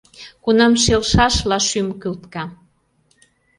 [0.43, 2.43] Кунам шелшашла шÿм кÿлтка